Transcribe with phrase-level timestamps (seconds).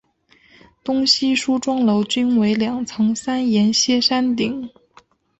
[0.83, 4.67] 东西梳妆楼均为两层三檐歇山顶。